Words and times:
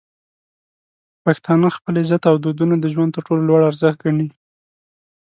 پښتانه 1.23 1.67
خپل 1.77 1.93
عزت 2.01 2.21
او 2.31 2.35
دودونه 2.45 2.75
د 2.79 2.85
ژوند 2.93 3.11
تر 3.15 3.21
ټولو 3.27 3.41
لوړ 3.49 3.61
ارزښت 3.69 3.97
ګڼي. 4.05 4.27